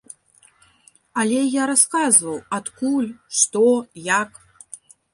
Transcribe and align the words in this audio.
Але 1.25 1.37
я 1.61 1.67
расказваў, 1.71 2.37
адкуль, 2.59 3.09
што, 3.41 3.67
як. 4.21 4.45